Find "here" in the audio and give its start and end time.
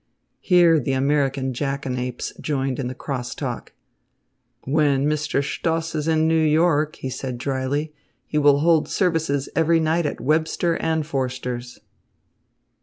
0.39-0.79